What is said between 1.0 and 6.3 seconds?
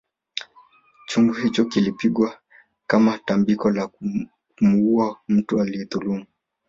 Chungu hicho kilipigwa kama tambiko la kumuuwa mtu aliyedhulumu